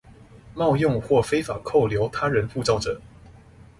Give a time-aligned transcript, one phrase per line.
[0.55, 2.99] 冒用或非法扣留他人護照者